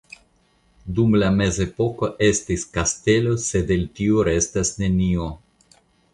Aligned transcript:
Dum 0.99 1.11
la 1.23 1.29
Mezepoko 1.35 2.09
estis 2.29 2.65
kastelo 2.79 3.35
sed 3.45 3.75
el 3.77 3.85
tio 4.01 4.27
restas 4.31 4.75
nenio. 4.83 5.31